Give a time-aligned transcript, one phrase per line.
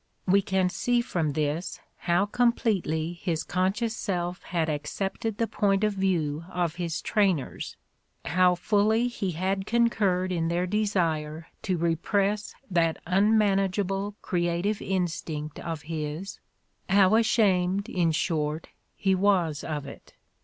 [0.25, 5.93] We can see from this how completely his conscious self had accepted the point of
[5.93, 7.77] view of his trainers,
[8.25, 15.59] how fully he had concurred in their desire to repress that unmanage able creative instinct
[15.59, 16.39] of his,
[16.89, 20.15] how ashamed, in short, he was of it.